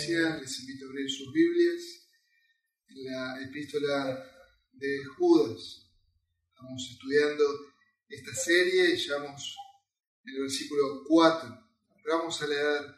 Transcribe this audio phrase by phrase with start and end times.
[0.00, 2.08] iglesia, les invito a abrir sus Biblias
[2.88, 4.24] en la epístola
[4.72, 5.90] de Judas.
[6.48, 7.44] Estamos estudiando
[8.08, 9.56] esta serie y llegamos
[10.24, 11.70] el versículo 4.
[12.08, 12.94] Vamos a leer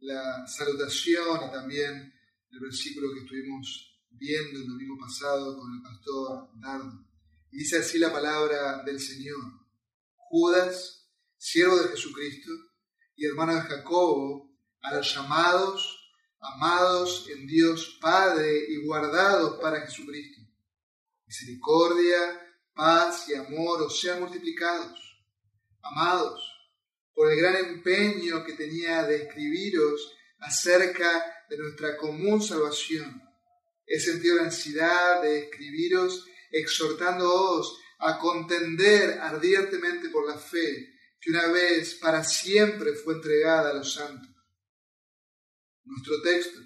[0.00, 2.12] la salutación y también
[2.50, 7.06] el versículo que estuvimos viendo el domingo pasado con el pastor Dardo.
[7.50, 9.40] Y dice así la palabra del Señor.
[10.16, 11.08] Judas,
[11.38, 12.50] siervo de Jesucristo
[13.14, 16.05] y hermano de Jacobo, a los llamados,
[16.40, 20.40] amados en Dios Padre y guardados para Jesucristo.
[21.26, 22.18] Misericordia,
[22.74, 25.00] paz y amor os sean multiplicados.
[25.82, 26.42] Amados,
[27.14, 33.22] por el gran empeño que tenía de escribiros acerca de nuestra común salvación,
[33.86, 41.46] he sentido la ansiedad de escribiros exhortándoos a contender ardientemente por la fe que una
[41.48, 44.35] vez para siempre fue entregada a los santos
[45.86, 46.60] nuestro texto,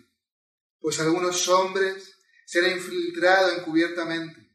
[0.81, 4.51] pues algunos hombres se han infiltrado encubiertamente,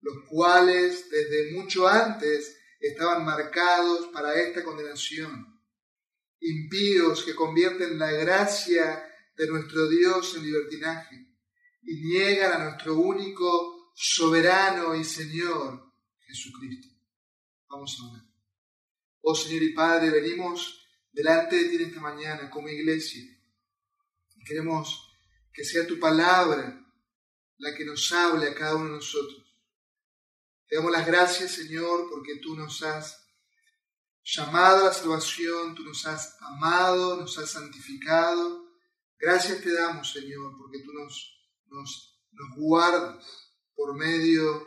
[0.00, 5.60] los cuales desde mucho antes estaban marcados para esta condenación,
[6.40, 11.26] impíos que convierten la gracia de nuestro Dios en libertinaje
[11.82, 15.92] y niegan a nuestro único soberano y Señor
[16.26, 16.88] Jesucristo.
[17.68, 18.22] Vamos a ver.
[19.22, 23.39] Oh Señor y Padre, venimos delante de ti esta mañana como iglesia
[24.50, 25.08] Queremos
[25.52, 26.84] que sea tu palabra
[27.58, 29.46] la que nos hable a cada uno de nosotros.
[30.66, 33.28] Te damos las gracias, Señor, porque tú nos has
[34.24, 38.66] llamado a la salvación, tú nos has amado, nos has santificado.
[39.20, 42.20] Gracias te damos, Señor, porque tú nos,
[42.56, 43.24] guardas
[43.76, 44.66] por medio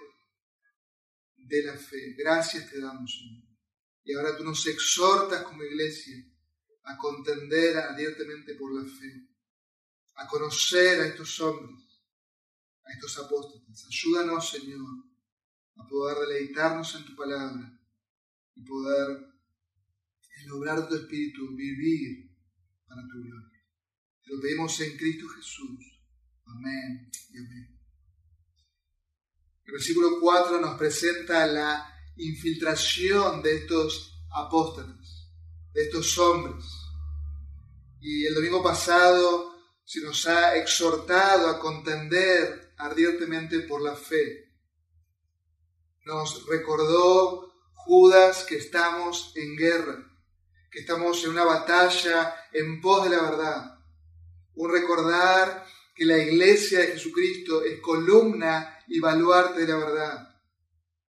[1.35, 2.15] de la fe.
[2.17, 3.43] Gracias te damos, Señor.
[4.05, 6.25] Y ahora tú nos exhortas como iglesia
[6.83, 9.32] a contender abiertamente por la fe
[10.15, 12.01] a conocer a estos hombres,
[12.85, 13.85] a estos apóstoles.
[13.87, 15.05] Ayúdanos, Señor,
[15.77, 17.79] a poder deleitarnos en tu palabra
[18.55, 19.33] y poder,
[20.41, 22.31] en lograr tu espíritu, vivir
[22.87, 23.63] para tu gloria.
[24.23, 25.99] Te lo pedimos en Cristo Jesús.
[26.45, 27.79] Amén y amén.
[29.65, 35.29] El versículo 4 nos presenta la infiltración de estos apóstoles,
[35.73, 36.65] de estos hombres.
[38.01, 39.52] Y el domingo pasado
[39.85, 44.51] se nos ha exhortado a contender ardientemente por la fe.
[46.05, 50.11] Nos recordó Judas que estamos en guerra,
[50.71, 53.79] que estamos en una batalla en pos de la verdad.
[54.55, 60.29] Un recordar que la iglesia de Jesucristo es columna y baluarte de la verdad.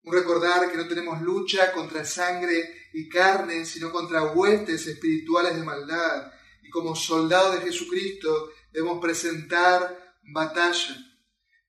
[0.03, 5.63] Un recordar que no tenemos lucha contra sangre y carne, sino contra huestes espirituales de
[5.63, 10.97] maldad y como soldados de Jesucristo debemos presentar batalla,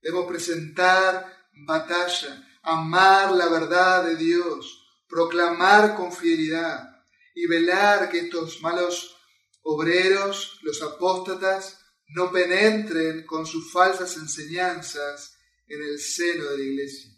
[0.03, 6.93] debemos presentar batalla, amar la verdad de Dios, proclamar con fidelidad.
[7.39, 9.15] Y velar que estos malos
[9.61, 11.79] obreros, los apóstatas,
[12.09, 15.37] no penetren con sus falsas enseñanzas
[15.67, 17.13] en el seno de la iglesia.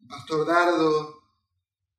[0.00, 1.24] El pastor Dardo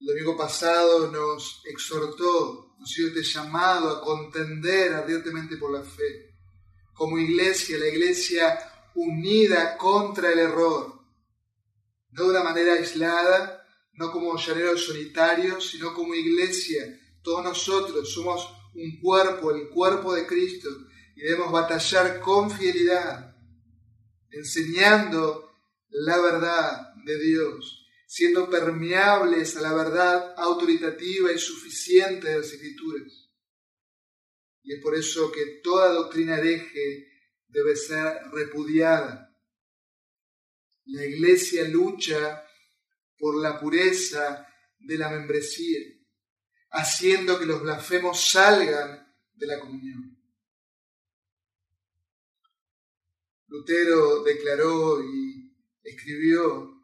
[0.02, 6.36] el domingo pasado nos exhortó, este llamado a contender ardientemente por la fe.
[6.94, 8.58] Como iglesia, la iglesia
[8.94, 11.02] unida contra el error.
[12.12, 17.00] No de una manera aislada, no como llaneros solitarios, sino como iglesia.
[17.22, 20.70] Todos nosotros somos un cuerpo, el cuerpo de Cristo,
[21.16, 23.36] y debemos batallar con fidelidad,
[24.30, 25.50] enseñando
[25.90, 27.85] la verdad de Dios
[28.16, 33.30] siendo permeables a la verdad autoritativa y suficiente de las Escrituras.
[34.64, 37.10] Y es por eso que toda doctrina hereje
[37.46, 39.38] debe ser repudiada.
[40.86, 42.48] La Iglesia lucha
[43.18, 44.48] por la pureza
[44.80, 45.82] de la membresía,
[46.70, 50.18] haciendo que los blasfemos salgan de la comunión.
[53.48, 55.54] Lutero declaró y
[55.84, 56.75] escribió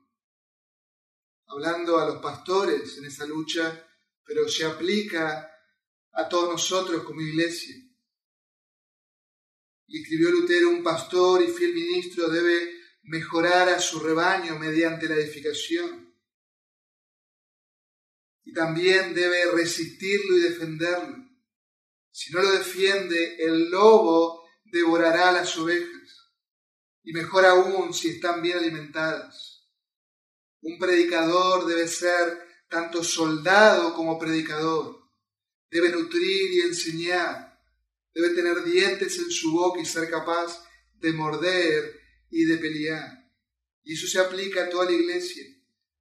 [1.51, 3.87] hablando a los pastores en esa lucha,
[4.23, 5.51] pero se aplica
[6.13, 7.75] a todos nosotros como iglesia.
[9.87, 15.15] Y escribió Lutero, un pastor y fiel ministro debe mejorar a su rebaño mediante la
[15.15, 16.15] edificación.
[18.43, 21.17] Y también debe resistirlo y defenderlo.
[22.09, 26.31] Si no lo defiende, el lobo devorará las ovejas.
[27.03, 29.60] Y mejor aún si están bien alimentadas.
[30.61, 35.01] Un predicador debe ser tanto soldado como predicador.
[35.69, 37.59] Debe nutrir y enseñar.
[38.13, 40.63] Debe tener dientes en su boca y ser capaz
[40.95, 41.99] de morder
[42.29, 43.29] y de pelear.
[43.83, 45.43] Y eso se aplica a toda la iglesia.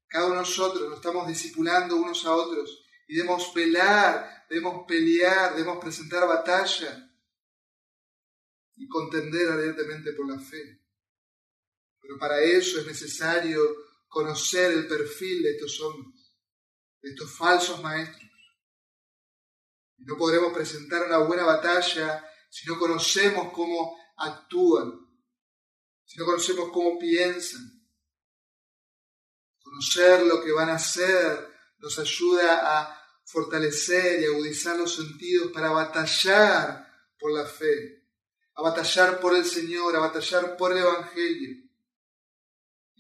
[0.07, 5.55] Cada uno de nosotros nos estamos discipulando unos a otros y debemos pelear, debemos pelear,
[5.55, 7.11] debemos presentar batalla
[8.77, 10.81] y contender ardientemente por la fe.
[12.01, 13.61] Pero para eso es necesario
[14.11, 16.35] conocer el perfil de estos hombres,
[17.01, 18.29] de estos falsos maestros.
[19.97, 24.93] Y no podremos presentar una buena batalla si no conocemos cómo actúan,
[26.05, 27.63] si no conocemos cómo piensan.
[29.63, 31.49] Conocer lo que van a hacer
[31.79, 36.85] nos ayuda a fortalecer y agudizar los sentidos para batallar
[37.17, 38.09] por la fe,
[38.55, 41.70] a batallar por el Señor, a batallar por el Evangelio.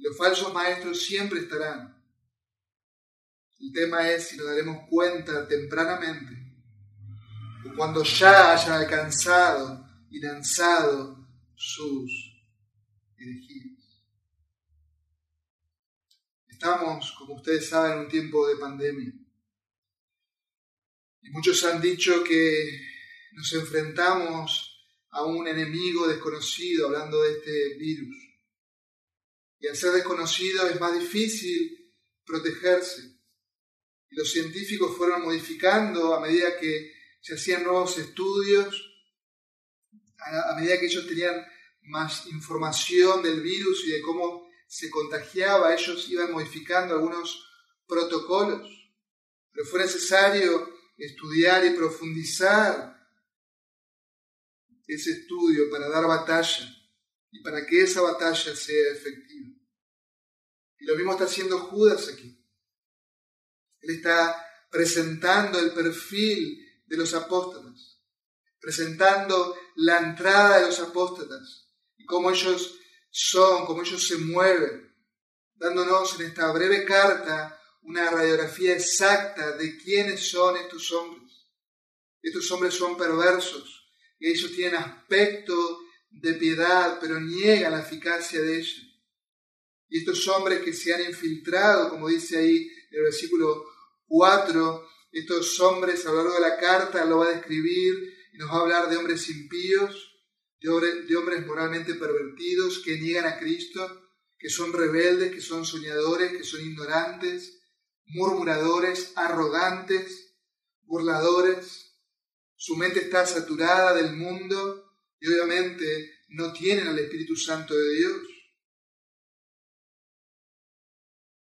[0.00, 1.96] Los falsos maestros siempre estarán.
[3.60, 6.40] El tema es si nos daremos cuenta tempranamente
[7.66, 12.10] o cuando ya hayan alcanzado y lanzado sus
[13.18, 13.78] herejías.
[16.48, 19.12] Estamos, como ustedes saben, en un tiempo de pandemia.
[21.22, 22.80] Y muchos han dicho que
[23.32, 28.29] nos enfrentamos a un enemigo desconocido, hablando de este virus.
[29.60, 33.20] Y al ser desconocido es más difícil protegerse.
[34.10, 38.90] Los científicos fueron modificando a medida que se hacían nuevos estudios,
[40.18, 41.46] a, medida que ellos tenían
[41.82, 47.46] más información del virus y de cómo se contagiaba, ellos iban modificando algunos
[47.86, 48.68] protocolos.
[49.52, 52.96] Pero fue necesario estudiar y profundizar
[54.86, 56.76] ese estudio para dar batalla
[57.30, 59.49] y para que esa batalla sea efectiva.
[60.80, 62.36] Y lo mismo está haciendo Judas aquí.
[63.80, 67.98] Él está presentando el perfil de los apóstoles,
[68.60, 72.78] presentando la entrada de los apóstoles y cómo ellos
[73.10, 74.94] son, cómo ellos se mueven,
[75.54, 81.30] dándonos en esta breve carta una radiografía exacta de quiénes son estos hombres.
[82.22, 83.88] Estos hombres son perversos,
[84.18, 85.80] y ellos tienen aspecto
[86.10, 88.82] de piedad, pero niegan la eficacia de ella.
[89.90, 92.56] Y estos hombres que se han infiltrado, como dice ahí
[92.90, 93.66] en el versículo
[94.06, 98.50] 4, estos hombres a lo largo de la carta lo va a describir y nos
[98.50, 100.22] va a hablar de hombres impíos,
[100.60, 106.32] de, de hombres moralmente pervertidos que niegan a Cristo, que son rebeldes, que son soñadores,
[106.32, 107.60] que son ignorantes,
[108.06, 110.34] murmuradores, arrogantes,
[110.82, 111.96] burladores.
[112.54, 118.12] Su mente está saturada del mundo y obviamente no tienen al Espíritu Santo de Dios.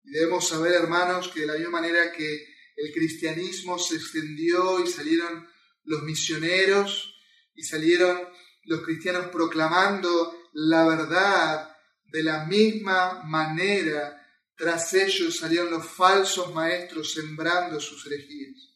[0.08, 4.88] Y debemos saber, hermanos, que de la misma manera que el cristianismo se extendió y
[4.88, 5.46] salieron
[5.84, 7.14] los misioneros
[7.54, 8.18] y salieron
[8.64, 11.76] los cristianos proclamando la verdad
[12.06, 14.14] de la misma manera
[14.56, 18.76] tras ellos salieron los falsos maestros sembrando sus herejías.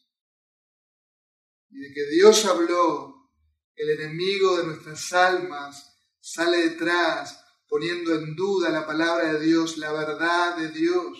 [1.70, 3.32] Y de que Dios habló,
[3.74, 7.41] el enemigo de nuestras almas sale detrás
[7.72, 11.18] poniendo en duda la palabra de Dios, la verdad de Dios.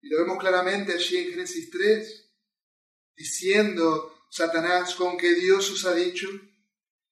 [0.00, 2.32] Y lo vemos claramente allí en Génesis 3,
[3.14, 6.28] diciendo Satanás con que Dios os ha dicho.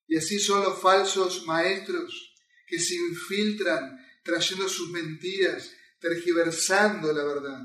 [0.05, 2.35] Y así son los falsos maestros
[2.67, 7.61] que se infiltran trayendo sus mentiras tergiversando la verdad.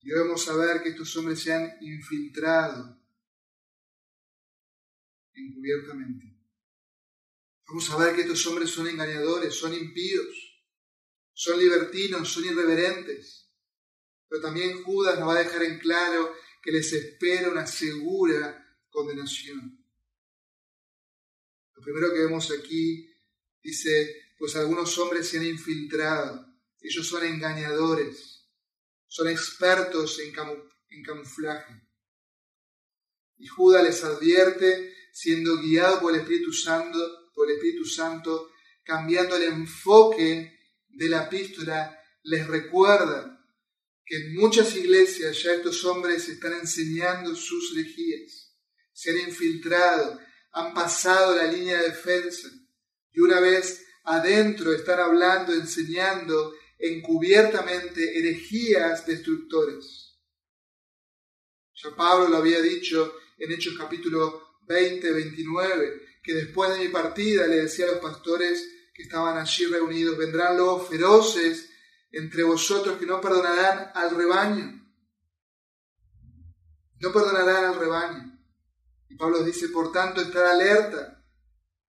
[0.00, 2.98] Y debemos saber que estos hombres se han infiltrado
[5.34, 6.39] encubiertamente.
[7.70, 10.60] Vamos a ver que estos hombres son engañadores, son impíos,
[11.32, 13.48] son libertinos, son irreverentes.
[14.28, 19.86] Pero también Judas nos va a dejar en claro que les espera una segura condenación.
[21.76, 23.08] Lo primero que vemos aquí
[23.62, 26.44] dice, pues algunos hombres se han infiltrado.
[26.80, 28.48] Ellos son engañadores,
[29.06, 30.32] son expertos en,
[31.04, 31.88] camuflaje.
[33.38, 38.50] Y Judas les advierte, siendo guiado por el Espíritu Santo, por el Espíritu Santo,
[38.82, 40.58] cambiando el enfoque
[40.88, 43.40] de la epístola, les recuerda
[44.04, 48.56] que en muchas iglesias ya estos hombres están enseñando sus herejías,
[48.92, 50.18] se han infiltrado,
[50.52, 52.48] han pasado la línea de defensa
[53.12, 60.18] y una vez adentro están hablando, enseñando encubiertamente herejías destructores.
[61.74, 67.46] Ya Pablo lo había dicho en Hechos capítulo 20, 29, que después de mi partida
[67.46, 71.70] le decía a los pastores que estaban allí reunidos, vendrán lobos feroces
[72.12, 74.80] entre vosotros que no perdonarán al rebaño.
[76.98, 78.38] No perdonarán al rebaño.
[79.08, 81.24] Y Pablo dice, por tanto, estar alerta,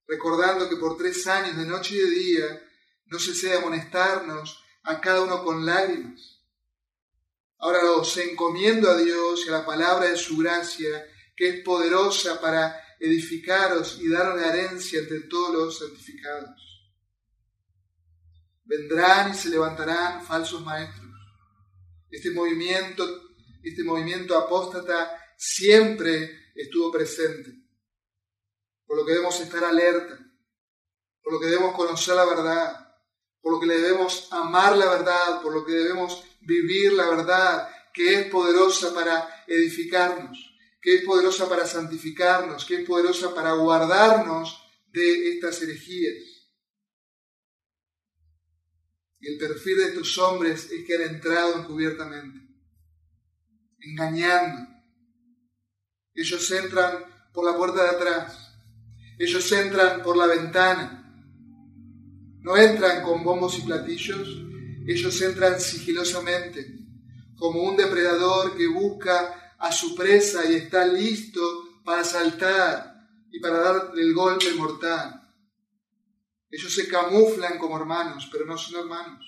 [0.08, 2.68] recordando que por tres años, de noche y de día,
[3.08, 6.40] no cesé de amonestarnos a cada uno con lágrimas.
[7.58, 12.40] Ahora os encomiendo a Dios y a la palabra de su gracia, que es poderosa
[12.42, 16.92] para edificaros y daros la herencia entre todos los santificados.
[18.64, 21.10] Vendrán y se levantarán falsos maestros.
[22.12, 23.04] Este movimiento,
[23.64, 27.52] este movimiento apóstata siempre estuvo presente,
[28.86, 30.20] por lo que debemos estar alerta,
[31.24, 32.96] por lo que debemos conocer la verdad,
[33.42, 38.14] por lo que debemos amar la verdad, por lo que debemos vivir la verdad, que
[38.14, 40.51] es poderosa para edificarnos,
[40.82, 46.42] que es poderosa para santificarnos, que es poderosa para guardarnos de estas herejías.
[49.20, 52.40] Y el perfil de estos hombres es que han entrado encubiertamente,
[53.80, 54.68] engañando.
[56.16, 58.56] Ellos entran por la puerta de atrás,
[59.20, 60.98] ellos entran por la ventana,
[62.40, 64.28] no entran con bombos y platillos,
[64.88, 66.80] ellos entran sigilosamente,
[67.38, 73.60] como un depredador que busca a su presa y está listo para saltar y para
[73.60, 75.22] darle el golpe mortal.
[76.50, 79.24] Ellos se camuflan como hermanos, pero no son hermanos.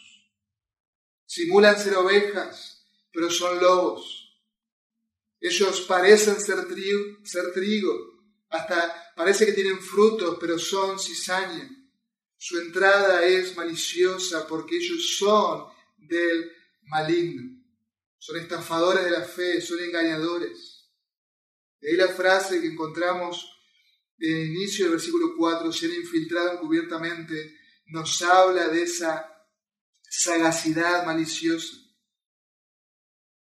[1.25, 4.35] Simulan ser ovejas, pero son lobos.
[5.39, 8.13] Ellos parecen ser trigo, ser trigo,
[8.49, 11.69] hasta parece que tienen frutos, pero son cizaña.
[12.37, 15.65] Su entrada es maliciosa porque ellos son
[15.97, 16.51] del
[16.83, 17.62] maligno.
[18.25, 20.89] Son estafadores de la fe, son engañadores.
[21.81, 23.45] De ahí la frase que encontramos
[24.17, 27.53] en el inicio del versículo 4, se han infiltrado encubiertamente,
[27.87, 29.29] nos habla de esa
[30.09, 31.75] sagacidad maliciosa.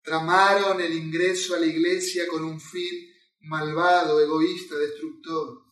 [0.03, 5.65] Tramaron el ingreso a la iglesia con un fin malvado, egoísta, destructor.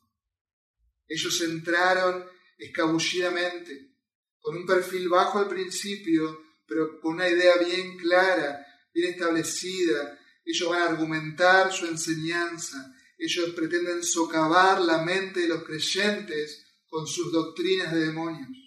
[1.08, 3.96] Ellos entraron escabullidamente,
[4.41, 6.38] con un perfil bajo al principio,
[6.68, 10.19] pero con una idea bien clara, bien establecida.
[10.43, 17.05] Ellos van a argumentar su enseñanza, ellos pretenden socavar la mente de los creyentes con
[17.05, 18.58] sus doctrinas de demonios.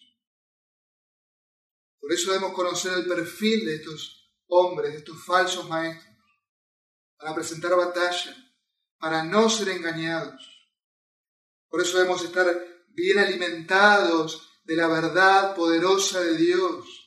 [1.99, 6.17] Por eso debemos conocer el perfil de estos hombres, de estos falsos maestros,
[7.17, 8.37] para presentar batalla,
[8.99, 10.69] para no ser engañados.
[11.69, 12.47] Por eso debemos estar
[12.89, 17.02] bien alimentados de la verdad poderosa de Dios,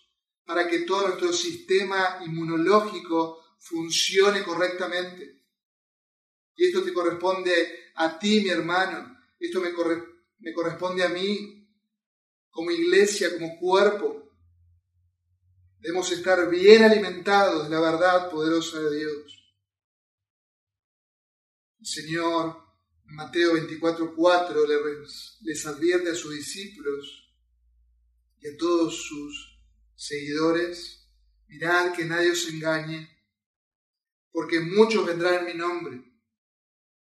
[0.45, 5.43] para que todo nuestro sistema inmunológico funcione correctamente.
[6.55, 9.71] Y esto te corresponde a ti, mi hermano, esto me,
[10.39, 11.67] me corresponde a mí,
[12.49, 14.29] como iglesia, como cuerpo.
[15.79, 19.55] Debemos estar bien alimentados de la verdad poderosa de Dios.
[21.81, 22.65] Señor
[23.05, 27.31] Mateo 24:4 les, les advierte a sus discípulos
[28.41, 29.54] y a todos sus
[29.95, 31.07] seguidores,
[31.47, 33.09] mirad que nadie os engañe,
[34.31, 36.03] porque muchos vendrán en mi nombre.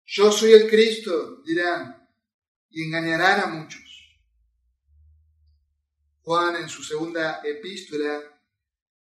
[0.07, 2.09] Yo soy el Cristo, dirán,
[2.71, 3.83] y engañarán a muchos.
[6.23, 8.23] Juan en su segunda epístola,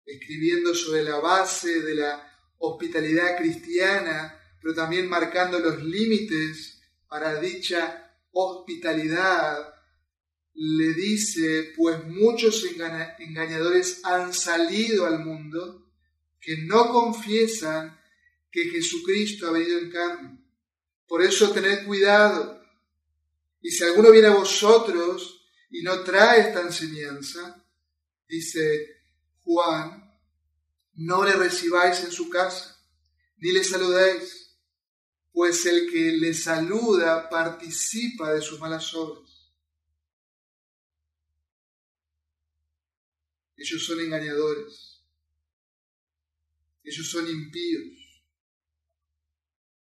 [0.05, 8.17] escribiendo sobre la base de la hospitalidad cristiana, pero también marcando los límites para dicha
[8.31, 9.72] hospitalidad,
[10.55, 15.91] le dice, pues muchos engañadores han salido al mundo
[16.39, 17.99] que no confiesan
[18.51, 20.39] que Jesucristo ha venido en carne.
[21.07, 22.61] Por eso tened cuidado.
[23.61, 27.65] Y si alguno viene a vosotros y no trae esta enseñanza,
[28.27, 29.01] dice
[29.43, 30.03] Juan,
[30.95, 32.77] no le recibáis en su casa,
[33.37, 34.43] ni le saludéis
[35.33, 39.32] pues el que le saluda participa de sus malas obras.
[43.63, 45.01] Ellos son engañadores.
[46.83, 48.25] Ellos son impíos.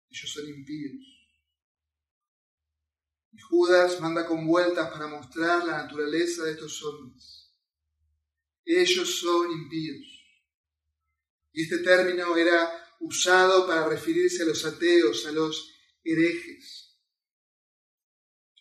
[0.09, 1.05] Ellos son impíos.
[3.33, 7.53] Y Judas manda con vueltas para mostrar la naturaleza de estos hombres.
[8.63, 10.07] Ellos son impíos.
[11.51, 16.97] Y este término era usado para referirse a los ateos, a los herejes.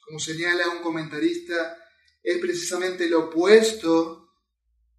[0.01, 1.79] Como señala un comentarista,
[2.21, 4.24] es precisamente lo opuesto,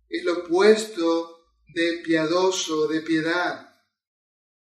[0.10, 3.76] es lo opuesto de piadoso, de piedad,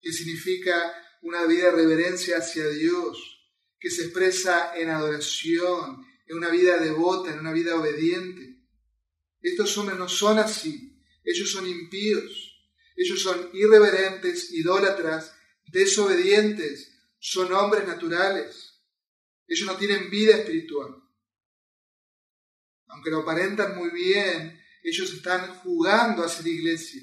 [0.00, 6.50] que significa una vida de reverencia hacia Dios, que se expresa en adoración, en una
[6.50, 8.60] vida devota, en una vida obediente.
[9.40, 12.52] Estos hombres no son así, ellos son impíos.
[12.96, 15.34] Ellos son irreverentes, idólatras,
[15.66, 18.80] desobedientes, son hombres naturales.
[19.46, 21.02] Ellos no tienen vida espiritual.
[22.88, 27.02] Aunque lo aparentan muy bien, ellos están jugando a ser iglesia.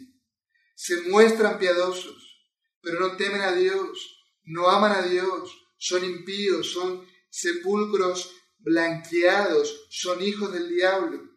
[0.76, 2.50] Se muestran piadosos,
[2.82, 10.22] pero no temen a Dios, no aman a Dios, son impíos, son sepulcros blanqueados, son
[10.22, 11.30] hijos del diablo.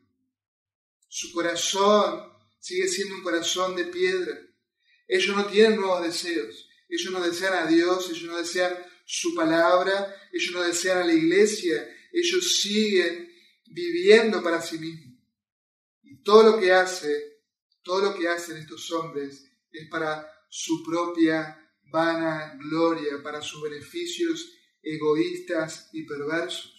[1.09, 4.39] Su corazón sigue siendo un corazón de piedra.
[5.07, 6.69] Ellos no tienen nuevos deseos.
[6.89, 11.13] Ellos no desean a Dios, ellos no desean su palabra, ellos no desean a la
[11.13, 11.89] iglesia.
[12.13, 13.33] Ellos siguen
[13.67, 15.12] viviendo para sí mismos.
[16.25, 17.43] Todo lo que hace,
[17.83, 21.59] todo lo que hacen estos hombres es para su propia
[21.91, 24.53] vana gloria, para sus beneficios
[24.83, 26.73] egoístas y perversos.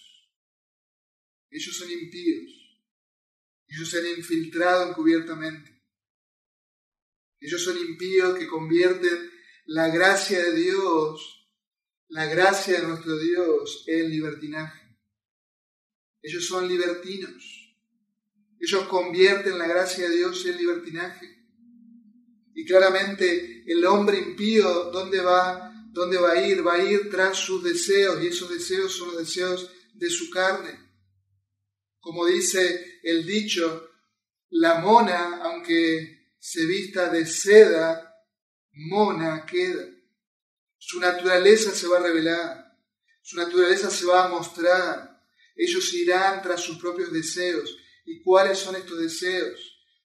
[1.50, 2.52] Ellos son impíos.
[3.68, 5.82] Ellos se han infiltrado encubiertamente.
[7.40, 9.30] Ellos son impíos que convierten
[9.66, 11.48] la gracia de Dios,
[12.08, 14.98] la gracia de nuestro Dios, en libertinaje.
[16.22, 17.63] Ellos son libertinos.
[18.64, 21.38] Ellos convierten la gracia de Dios en libertinaje.
[22.54, 25.70] Y claramente el hombre impío, ¿dónde va?
[25.92, 26.66] ¿Dónde va a ir?
[26.66, 30.80] Va a ir tras sus deseos y esos deseos son los deseos de su carne.
[32.00, 33.90] Como dice el dicho,
[34.48, 38.16] la mona, aunque se vista de seda,
[38.72, 39.86] mona queda.
[40.78, 42.78] Su naturaleza se va a revelar,
[43.20, 45.22] su naturaleza se va a mostrar.
[45.54, 47.83] Ellos irán tras sus propios deseos.
[48.04, 49.58] ¿Y cuáles son estos deseos?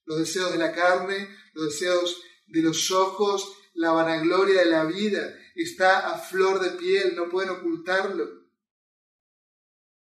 [0.05, 5.35] Los deseos de la carne, los deseos de los ojos, la vanagloria de la vida.
[5.55, 8.39] Está a flor de piel, no pueden ocultarlo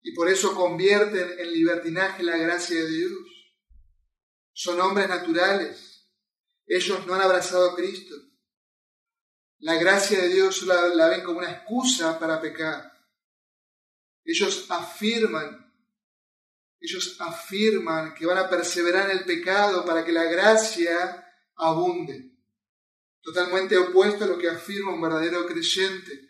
[0.07, 3.11] y por eso convierten en libertinaje la gracia de Dios.
[4.53, 6.09] Son hombres naturales.
[6.65, 8.15] Ellos no han abrazado a Cristo.
[9.59, 12.89] La gracia de Dios la, la ven como una excusa para pecar.
[14.23, 15.66] Ellos afirman,
[16.79, 22.31] ellos afirman que van a perseverar en el pecado para que la gracia abunde.
[23.21, 26.29] Totalmente opuesto a lo que afirma un verdadero creyente.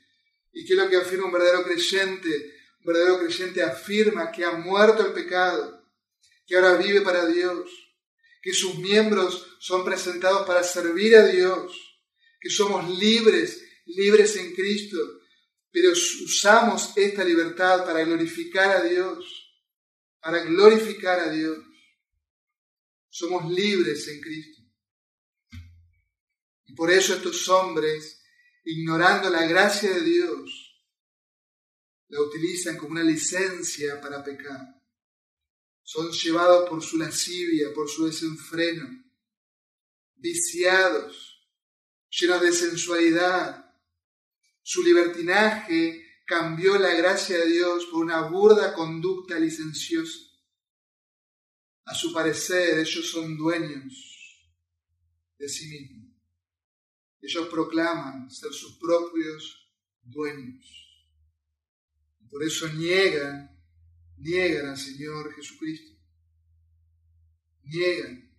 [0.53, 2.57] ¿Y qué es lo que afirma un verdadero creyente?
[2.87, 5.85] verdadero creyente afirma que ha muerto el pecado,
[6.45, 7.69] que ahora vive para Dios,
[8.41, 11.73] que sus miembros son presentados para servir a Dios,
[12.39, 14.97] que somos libres, libres en Cristo,
[15.69, 19.46] pero usamos esta libertad para glorificar a Dios,
[20.27, 21.57] para glorificar a Dios.
[23.07, 24.61] Somos libres en Cristo.
[26.65, 28.21] Y por eso estos hombres,
[28.65, 30.83] ignorando la gracia de Dios,
[32.09, 34.67] la utilizan como una licencia para pecar.
[35.81, 38.85] Son llevados por su lascivia, por su desenfreno,
[40.15, 41.47] viciados,
[42.09, 43.73] llenos de sensualidad.
[44.61, 50.19] Su libertinaje cambió la gracia de Dios por una burda conducta licenciosa.
[51.85, 54.53] A su parecer, ellos son dueños
[55.39, 56.13] de sí mismos.
[57.21, 59.71] Ellos proclaman ser sus propios
[60.03, 60.65] dueños.
[62.29, 63.57] Por eso niegan,
[64.17, 65.97] niegan al Señor Jesucristo.
[67.63, 68.29] Niegan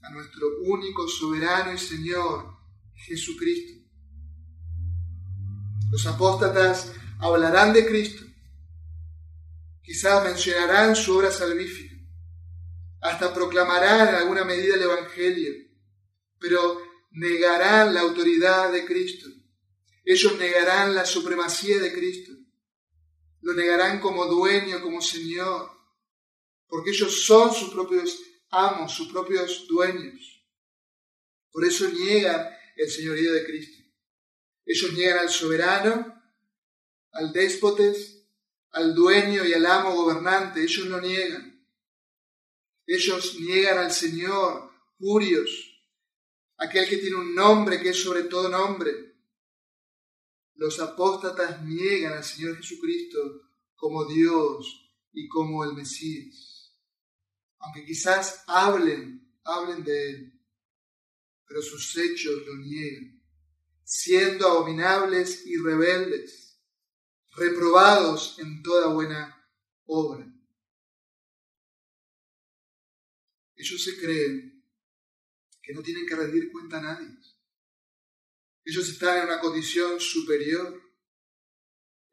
[0.00, 2.56] a nuestro único soberano y Señor
[2.94, 3.78] Jesucristo.
[5.90, 8.24] Los apóstatas hablarán de Cristo.
[9.82, 11.96] Quizás mencionarán su obra salvífica.
[13.00, 15.52] Hasta proclamarán en alguna medida el Evangelio.
[16.38, 16.80] Pero
[17.10, 19.28] negarán la autoridad de Cristo.
[20.04, 22.32] Ellos negarán la supremacía de Cristo
[23.42, 25.70] lo negarán como dueño, como Señor,
[26.66, 30.44] porque ellos son sus propios amos, sus propios dueños.
[31.50, 33.82] Por eso niegan el señorío de Cristo.
[34.64, 36.19] Ellos niegan al soberano,
[37.12, 38.24] al déspotes,
[38.72, 40.62] al dueño y al amo gobernante.
[40.62, 41.64] Ellos lo niegan.
[42.86, 45.50] Ellos niegan al Señor, Curios,
[46.56, 49.10] aquel que tiene un nombre que es sobre todo nombre
[50.60, 56.76] los apóstatas niegan al Señor Jesucristo como Dios y como el Mesías.
[57.60, 60.40] Aunque quizás hablen, hablen de Él,
[61.46, 63.22] pero sus hechos lo niegan,
[63.84, 66.49] siendo abominables y rebeldes,
[67.32, 69.36] reprobados en toda buena
[69.86, 70.26] obra.
[73.56, 74.64] Ellos se creen
[75.62, 77.20] que no tienen que rendir cuenta a nadie
[78.70, 80.80] ellos están en una condición superior.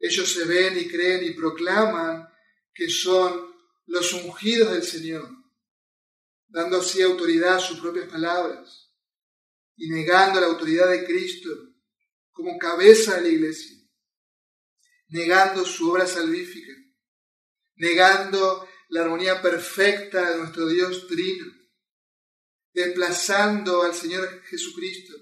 [0.00, 2.28] Ellos se ven y creen y proclaman
[2.74, 3.54] que son
[3.86, 5.28] los ungidos del Señor,
[6.48, 8.92] dando así autoridad a sus propias palabras
[9.76, 11.48] y negando la autoridad de Cristo
[12.32, 13.77] como cabeza de la iglesia.
[15.08, 16.72] Negando su obra salvífica,
[17.76, 21.46] negando la armonía perfecta de nuestro Dios Trino,
[22.72, 25.14] desplazando al Señor Jesucristo,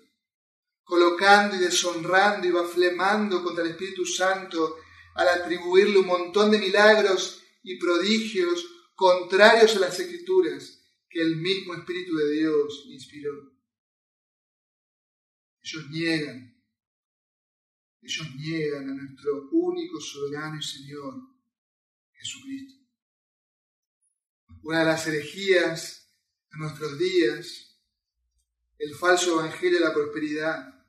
[0.83, 4.77] colocando y deshonrando y baflemando contra el Espíritu Santo
[5.15, 11.75] al atribuirle un montón de milagros y prodigios contrarios a las escrituras que el mismo
[11.75, 13.33] Espíritu de Dios inspiró.
[15.63, 16.56] Ellos niegan,
[18.07, 21.15] ellos niegan a nuestro único soberano y Señor,
[22.13, 22.81] Jesucristo.
[24.63, 26.09] Una de las herejías
[26.53, 27.81] de nuestros días,
[28.79, 30.85] el falso evangelio de la prosperidad,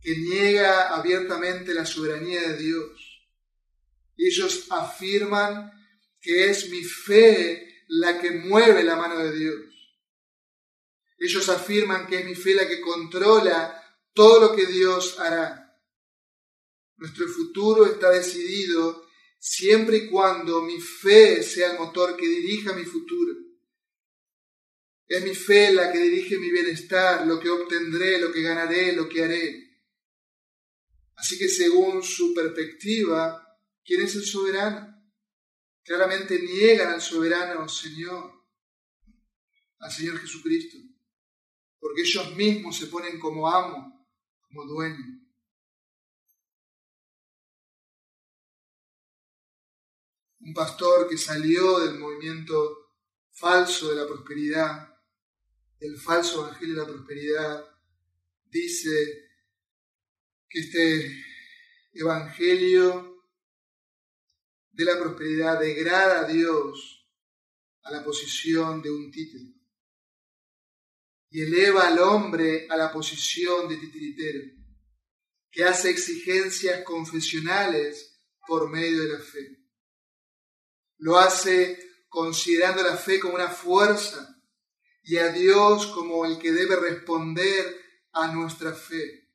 [0.00, 3.28] que niega abiertamente la soberanía de Dios.
[4.16, 5.72] Ellos afirman
[6.20, 9.64] que es mi fe la que mueve la mano de Dios.
[11.18, 13.74] Ellos afirman que es mi fe la que controla
[14.12, 15.57] todo lo que Dios hará.
[16.98, 19.06] Nuestro futuro está decidido
[19.38, 23.34] siempre y cuando mi fe sea el motor que dirija mi futuro.
[25.06, 29.08] Es mi fe la que dirige mi bienestar, lo que obtendré, lo que ganaré, lo
[29.08, 29.68] que haré.
[31.14, 33.42] Así que según su perspectiva,
[33.84, 34.94] ¿quién es el soberano?
[35.82, 38.44] Claramente niegan al soberano Señor,
[39.78, 40.76] al Señor Jesucristo,
[41.78, 44.06] porque ellos mismos se ponen como amo,
[44.42, 45.27] como dueño.
[50.48, 52.94] Un pastor que salió del movimiento
[53.32, 54.98] falso de la prosperidad,
[55.78, 57.64] del falso evangelio de la prosperidad,
[58.46, 59.28] dice
[60.48, 61.22] que este
[61.92, 63.26] evangelio
[64.72, 67.06] de la prosperidad degrada a Dios
[67.82, 69.52] a la posición de un títere
[71.28, 74.50] y eleva al hombre a la posición de titiritero,
[75.50, 79.57] que hace exigencias confesionales por medio de la fe.
[80.98, 84.42] Lo hace considerando la fe como una fuerza
[85.02, 87.80] y a Dios como el que debe responder
[88.12, 89.28] a nuestra fe.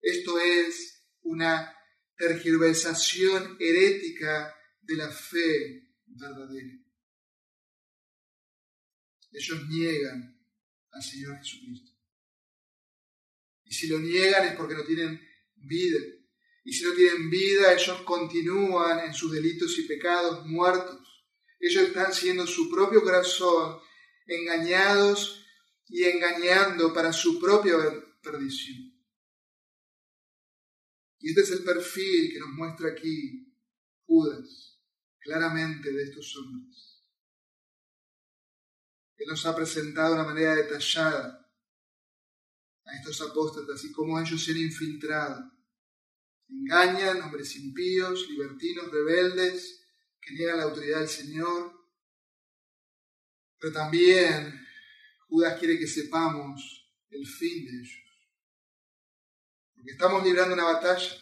[0.00, 1.76] Esto es una
[2.16, 6.78] tergiversación herética de la fe verdadera.
[9.32, 10.38] Ellos niegan
[10.90, 11.92] al Señor Jesucristo.
[13.64, 15.20] Y si lo niegan es porque no tienen
[15.54, 15.98] vida.
[16.64, 21.00] Y si no tienen vida, ellos continúan en sus delitos y pecados muertos.
[21.58, 23.80] Ellos están siendo su propio corazón
[24.26, 25.44] engañados
[25.88, 27.74] y engañando para su propia
[28.22, 28.92] perdición.
[31.18, 33.54] Y este es el perfil que nos muestra aquí
[34.04, 34.80] Judas,
[35.20, 37.04] claramente de estos hombres.
[39.16, 41.48] Él nos ha presentado de una manera detallada
[42.84, 45.51] a estos apóstatas y cómo ellos se han infiltrado.
[46.52, 49.86] Engañan hombres impíos, libertinos, rebeldes,
[50.20, 51.72] que niegan la autoridad del Señor.
[53.58, 54.60] Pero también
[55.28, 58.02] Judas quiere que sepamos el fin de ellos.
[59.74, 61.16] Porque estamos librando una batalla.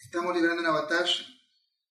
[0.00, 1.26] Estamos librando una batalla.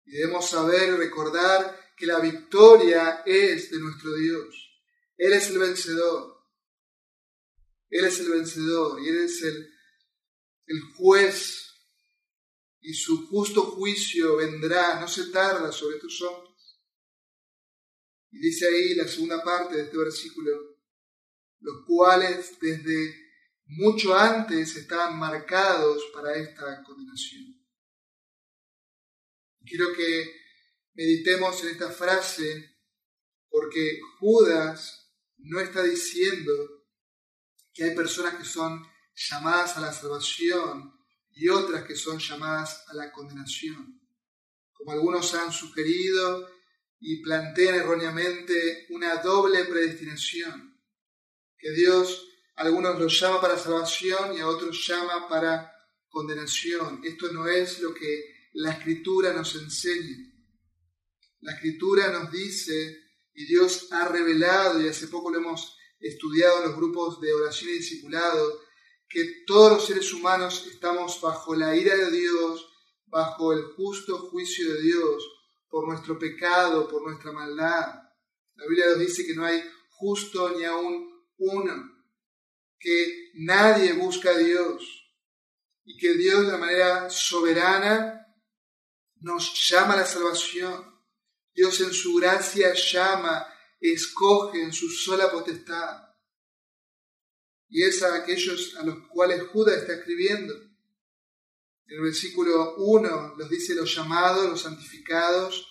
[0.05, 4.81] Y debemos saber y recordar que la victoria es de nuestro Dios.
[5.17, 6.37] Él es el vencedor.
[7.89, 9.71] Él es el vencedor y Él es el,
[10.67, 11.66] el juez.
[12.87, 16.79] Y su justo juicio vendrá, no se tarda sobre tus hombres.
[18.31, 20.79] Y dice ahí la segunda parte de este versículo,
[21.59, 23.13] los cuales desde
[23.65, 27.61] mucho antes estaban marcados para esta condenación.
[29.65, 30.33] Quiero que
[30.95, 32.79] meditemos en esta frase
[33.49, 36.53] porque Judas no está diciendo
[37.75, 38.81] que hay personas que son
[39.13, 40.96] llamadas a la salvación
[41.37, 44.01] y otras que son llamadas a la condenación.
[44.73, 46.49] Como algunos han sugerido
[46.99, 50.81] y plantean erróneamente una doble predestinación,
[51.59, 55.71] que Dios algunos los llama para salvación y a otros llama para
[56.09, 57.03] condenación.
[57.05, 60.17] Esto no es lo que la escritura nos enseña.
[61.41, 62.99] La escritura nos dice,
[63.35, 67.73] y Dios ha revelado, y hace poco lo hemos estudiado en los grupos de oración
[67.73, 68.66] y discipulado,
[69.09, 72.67] que todos los seres humanos estamos bajo la ira de Dios,
[73.07, 75.25] bajo el justo juicio de Dios,
[75.69, 78.03] por nuestro pecado, por nuestra maldad.
[78.55, 81.97] La Biblia nos dice que no hay justo ni aún uno
[82.79, 85.13] que nadie busca a Dios
[85.85, 88.27] y que Dios de manera soberana
[89.21, 91.01] nos llama a la salvación.
[91.55, 93.47] Dios en su gracia llama,
[93.81, 96.06] escoge en su sola potestad.
[97.69, 100.55] Y es a aquellos a los cuales Judas está escribiendo.
[101.89, 105.67] En el versículo 1 los dice los llamados, los santificados,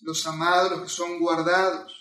[0.00, 1.92] los amados, los que son guardados.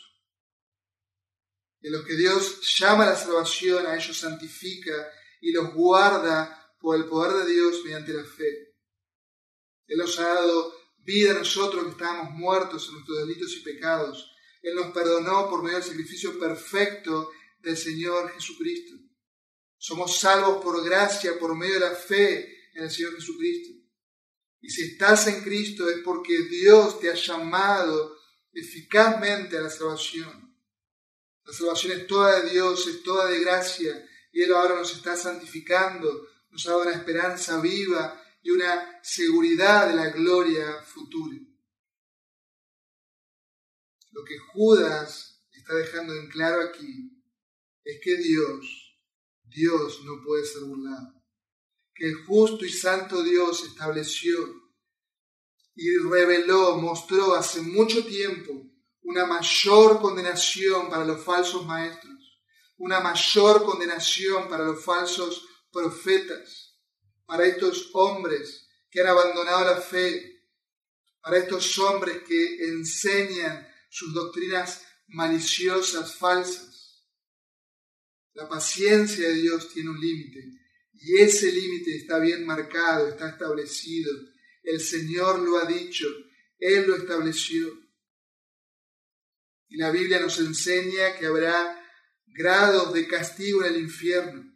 [1.79, 6.95] De los que Dios llama a la salvación, a ellos santifica y los guarda por
[6.95, 8.75] el poder de Dios mediante la fe.
[9.87, 14.31] Él nos ha dado vida a nosotros que estábamos muertos en nuestros delitos y pecados.
[14.61, 18.95] Él nos perdonó por medio del sacrificio perfecto del Señor Jesucristo.
[19.83, 23.73] Somos salvos por gracia, por medio de la fe en el Señor Jesucristo.
[24.61, 28.17] Y si estás en Cristo es porque Dios te ha llamado
[28.53, 30.57] eficazmente a la salvación.
[31.43, 35.17] La salvación es toda de Dios, es toda de gracia, y Él ahora nos está
[35.17, 41.37] santificando, nos dado una esperanza viva y una seguridad de la gloria futura.
[44.11, 47.21] Lo que Judas está dejando en claro aquí
[47.83, 48.82] es que Dios,
[49.53, 51.21] Dios no puede ser burlado.
[51.93, 54.63] Que el justo y santo Dios estableció
[55.75, 58.51] y reveló, mostró hace mucho tiempo
[59.03, 62.41] una mayor condenación para los falsos maestros,
[62.77, 66.79] una mayor condenación para los falsos profetas,
[67.25, 70.33] para estos hombres que han abandonado la fe,
[71.21, 76.82] para estos hombres que enseñan sus doctrinas maliciosas, falsas.
[78.33, 84.11] La paciencia de Dios tiene un límite y ese límite está bien marcado, está establecido.
[84.63, 86.07] El Señor lo ha dicho,
[86.57, 87.67] Él lo estableció.
[89.67, 91.79] Y la Biblia nos enseña que habrá
[92.27, 94.49] grados de castigo en el infierno.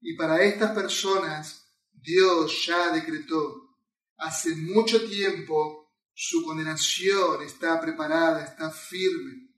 [0.00, 3.76] Y para estas personas Dios ya decretó.
[4.16, 9.49] Hace mucho tiempo su condenación está preparada, está firme.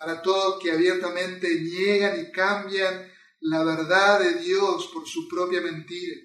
[0.00, 6.16] Para todos que abiertamente niegan y cambian la verdad de Dios por su propia mentira.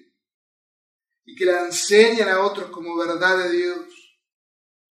[1.26, 3.86] Y que la enseñan a otros como verdad de Dios,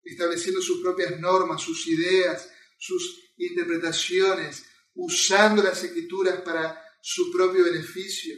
[0.01, 4.63] estableciendo sus propias normas, sus ideas, sus interpretaciones,
[4.93, 8.37] usando las escrituras para su propio beneficio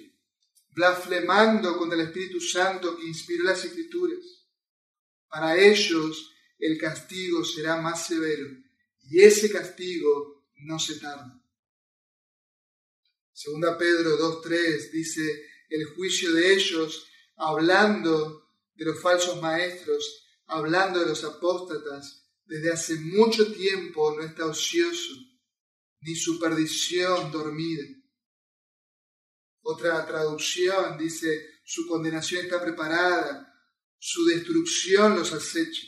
[0.73, 4.19] blasfemando contra el Espíritu Santo que inspiró las Escrituras.
[5.27, 8.47] Para ellos el castigo será más severo
[9.09, 10.30] y ese castigo
[10.63, 11.41] no se tarda.
[13.33, 15.21] Segunda Pedro 2.3 dice,
[15.69, 22.95] el juicio de ellos, hablando de los falsos maestros, hablando de los apóstatas, desde hace
[22.95, 25.13] mucho tiempo no está ocioso,
[26.01, 27.83] ni su perdición dormida
[29.63, 33.47] otra traducción dice, su condenación está preparada,
[33.97, 35.87] su destrucción los acecha.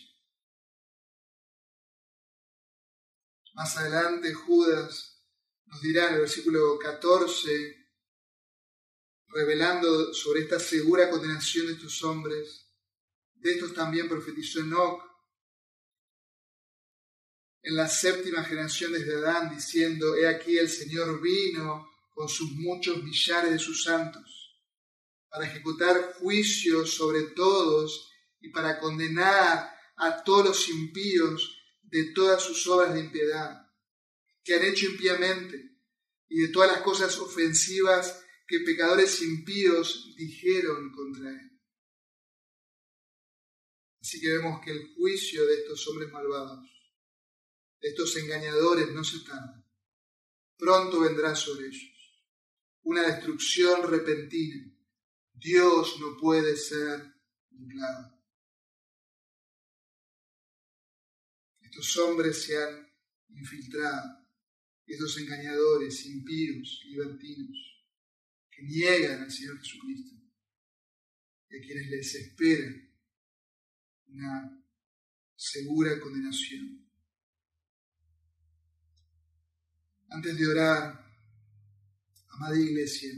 [3.53, 5.23] Más adelante Judas
[5.65, 7.87] nos dirá en el versículo 14,
[9.27, 12.67] revelando sobre esta segura condenación de estos hombres,
[13.35, 15.03] de estos también profetizó Enoch
[17.61, 23.01] en la séptima generación desde Adán, diciendo, He aquí el Señor vino con sus muchos
[23.03, 24.59] millares de sus santos,
[25.29, 28.11] para ejecutar juicios sobre todos
[28.41, 31.62] y para condenar a todos los impíos
[31.93, 33.71] de todas sus obras de impiedad,
[34.43, 35.77] que han hecho impíamente,
[36.27, 41.61] y de todas las cosas ofensivas que pecadores impíos dijeron contra él.
[44.01, 46.67] Así que vemos que el juicio de estos hombres malvados,
[47.79, 49.63] de estos engañadores, no se tarda.
[50.57, 51.91] Pronto vendrá sobre ellos
[52.81, 54.65] una destrucción repentina.
[55.31, 57.13] Dios no puede ser
[57.51, 58.22] burlado.
[61.73, 62.87] Estos hombres se han
[63.29, 64.27] infiltrado,
[64.85, 67.83] estos engañadores, impíos, libertinos,
[68.51, 70.15] que niegan al Señor Jesucristo
[71.49, 72.71] y a quienes les espera
[74.05, 74.63] una
[75.35, 76.87] segura condenación.
[80.09, 81.11] Antes de orar,
[82.27, 83.13] amada iglesia,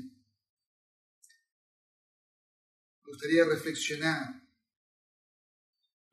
[3.03, 4.49] me gustaría reflexionar,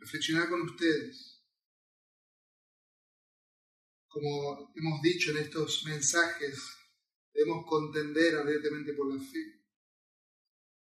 [0.01, 1.32] reflexionar con ustedes.
[4.13, 6.61] Como hemos dicho en estos mensajes,
[7.33, 9.63] debemos contender abiertamente por la fe,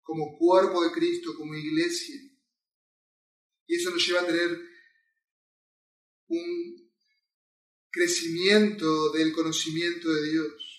[0.02, 2.22] como cuerpo de Cristo, como iglesia.
[3.68, 4.62] Y eso nos lleva a tener
[6.28, 6.90] un
[7.92, 10.78] crecimiento del conocimiento de Dios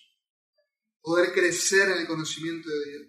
[1.03, 3.09] poder crecer en el conocimiento de Dios.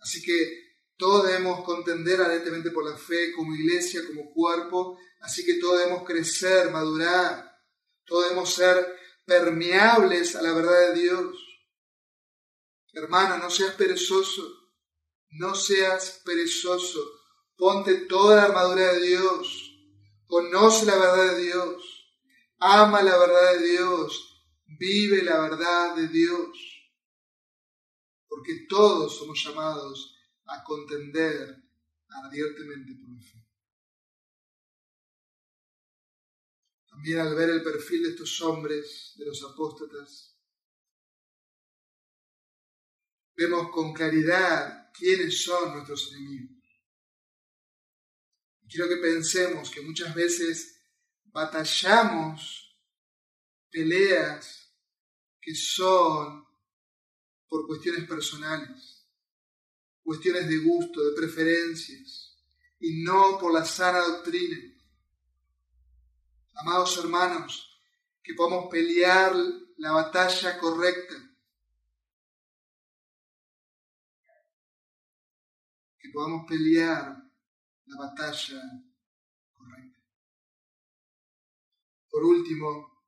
[0.00, 0.67] Así que
[0.98, 6.02] todos debemos contender ardentemente por la fe como iglesia, como cuerpo, así que todos debemos
[6.02, 7.56] crecer, madurar,
[8.04, 11.36] todos debemos ser permeables a la verdad de Dios.
[12.92, 14.42] Hermano, no seas perezoso,
[15.30, 17.00] no seas perezoso,
[17.56, 19.72] ponte toda la armadura de Dios,
[20.26, 22.08] conoce la verdad de Dios,
[22.58, 26.48] ama la verdad de Dios, vive la verdad de Dios,
[28.26, 30.17] porque todos somos llamados
[30.48, 31.62] a contender
[32.08, 33.44] ardientemente por la fe.
[36.88, 40.36] También al ver el perfil de estos hombres, de los apóstatas,
[43.36, 46.58] vemos con claridad quiénes son nuestros enemigos.
[48.68, 50.82] Quiero que pensemos que muchas veces
[51.26, 52.76] batallamos
[53.70, 54.74] peleas
[55.40, 56.44] que son
[57.48, 58.97] por cuestiones personales,
[60.08, 62.34] cuestiones de gusto, de preferencias,
[62.80, 64.56] y no por la sana doctrina.
[66.54, 67.78] Amados hermanos,
[68.22, 69.34] que podamos pelear
[69.76, 71.14] la batalla correcta,
[75.98, 77.22] que podamos pelear
[77.84, 78.62] la batalla
[79.52, 80.00] correcta.
[82.08, 83.04] Por último,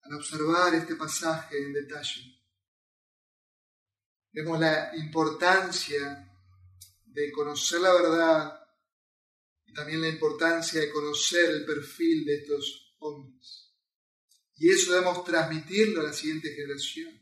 [0.00, 2.37] al observar este pasaje en detalle,
[4.38, 6.32] vemos la importancia
[7.06, 8.68] de conocer la verdad
[9.66, 13.74] y también la importancia de conocer el perfil de estos hombres.
[14.54, 17.20] Y eso debemos transmitirlo a la siguiente generación.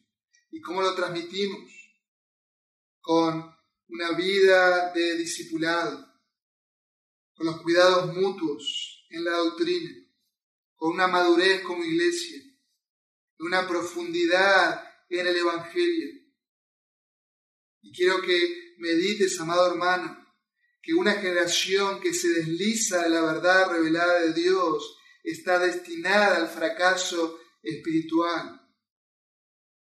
[0.51, 1.71] ¿Y cómo lo transmitimos?
[3.01, 3.51] Con
[3.89, 6.07] una vida de discipulado,
[7.35, 9.91] con los cuidados mutuos en la doctrina,
[10.75, 12.43] con una madurez como iglesia,
[13.39, 16.16] una profundidad en el Evangelio.
[17.87, 20.27] Y quiero que medites, amado hermano,
[20.83, 26.49] que una generación que se desliza de la verdad revelada de Dios está destinada al
[26.49, 28.61] fracaso espiritual.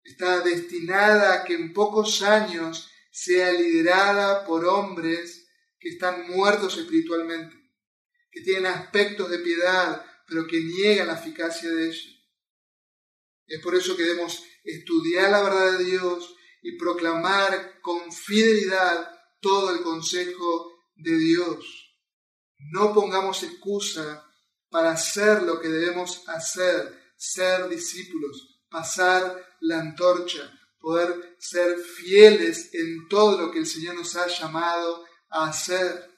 [0.04, 5.48] Está destinada a que en pocos años sea liderada por hombres
[5.80, 7.56] que están muertos espiritualmente,
[8.32, 12.10] que tienen aspectos de piedad, pero que niegan la eficacia de ella.
[13.46, 19.72] Es por eso que debemos estudiar la verdad de Dios y proclamar con fidelidad todo
[19.72, 21.96] el consejo de Dios.
[22.72, 24.28] No pongamos excusa
[24.70, 33.08] para hacer lo que debemos hacer, ser discípulos, pasar la antorcha, poder ser fieles en
[33.10, 36.10] todo lo que el Señor nos ha llamado a hacer.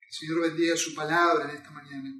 [0.00, 2.12] Que el Señor bendiga su palabra en esta mañana.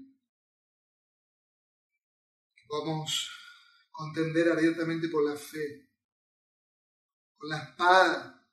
[2.68, 3.35] Podamos
[3.96, 5.88] contender abiertamente por la fe,
[7.34, 8.46] con la espada,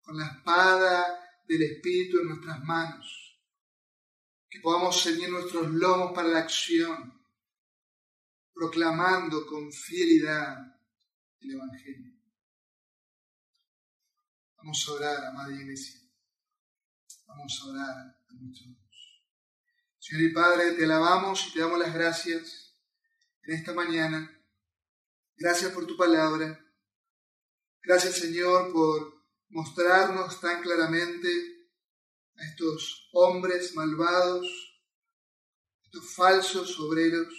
[0.00, 3.38] con la espada del Espíritu en nuestras manos.
[4.48, 7.22] Que podamos ceñir nuestros lomos para la acción
[8.54, 10.56] proclamando con fidelidad
[11.40, 12.14] el Evangelio.
[14.56, 16.00] Vamos a orar, amada iglesia.
[17.26, 19.22] Vamos a orar a nuestro Dios.
[19.98, 22.74] Señor y Padre, te alabamos y te damos las gracias
[23.42, 24.37] en esta mañana.
[25.40, 26.58] Gracias por tu palabra.
[27.80, 31.28] Gracias, Señor, por mostrarnos tan claramente
[32.34, 34.48] a estos hombres malvados,
[35.84, 37.32] estos falsos obreros,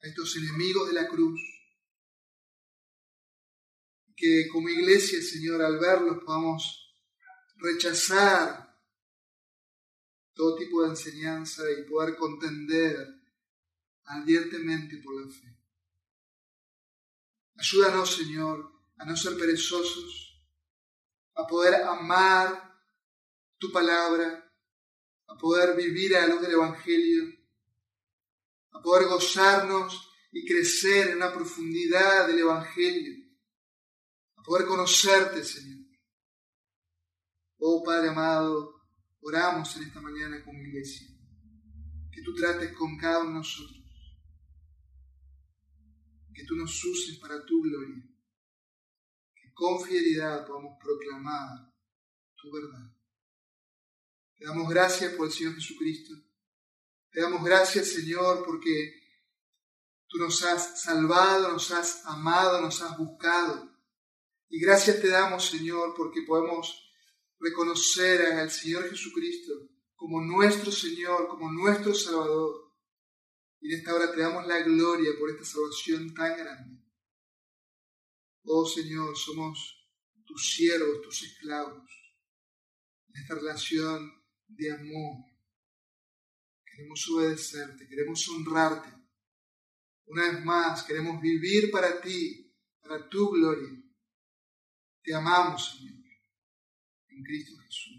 [0.00, 1.40] a estos enemigos de la cruz.
[4.14, 6.94] Que como iglesia, Señor, al verlos podamos
[7.56, 8.80] rechazar
[10.34, 13.08] todo tipo de enseñanza y poder contender
[14.04, 15.57] ardientemente por la fe.
[17.58, 20.42] Ayúdanos, Señor, a no ser perezosos,
[21.34, 22.80] a poder amar
[23.58, 24.50] tu palabra,
[25.26, 27.38] a poder vivir a la luz del Evangelio
[28.78, 33.24] a poder gozarnos y crecer en una profundidad del Evangelio,
[34.36, 35.78] a poder conocerte, Señor.
[37.58, 38.82] Oh Padre amado,
[39.20, 41.08] oramos en esta mañana como iglesia,
[42.12, 43.87] que tú trates con cada uno de nosotros,
[46.38, 48.00] que tú nos uses para tu gloria,
[49.34, 51.74] que con fidelidad podamos proclamar
[52.36, 52.94] tu verdad.
[54.36, 56.14] Te damos gracias por el Señor Jesucristo
[57.10, 58.94] te damos gracias, Señor, porque
[60.08, 63.70] tú nos has salvado, nos has amado, nos has buscado.
[64.50, 66.92] Y gracias te damos, Señor, porque podemos
[67.40, 69.52] reconocer al Señor Jesucristo
[69.96, 72.67] como nuestro Señor, como nuestro Salvador.
[73.60, 76.82] Y en esta hora te damos la gloria por esta salvación tan grande.
[78.44, 79.74] Oh Señor, somos
[80.24, 81.90] tus siervos, tus esclavos,
[83.08, 84.10] en esta relación
[84.46, 85.28] de amor
[86.78, 88.88] queremos obedecerte, queremos honrarte.
[90.06, 93.82] Una vez más, queremos vivir para ti, para tu gloria.
[95.02, 96.04] Te amamos, Señor,
[97.08, 97.98] en Cristo Jesús.